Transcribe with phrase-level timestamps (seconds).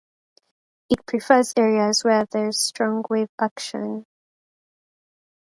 [0.89, 4.07] It prefers areas where there is strong wave action.